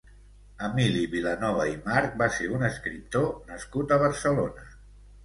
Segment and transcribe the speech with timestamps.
[0.67, 4.65] Emili Vilanova i March va ser un escriptor nascut a Barcelona.